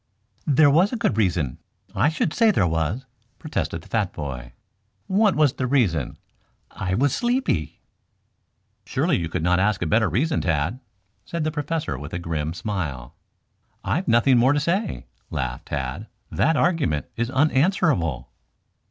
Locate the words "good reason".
0.97-1.59